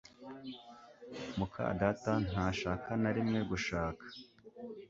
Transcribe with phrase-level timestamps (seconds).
[1.37, 4.03] muka data ntashaka na rimwe gushaka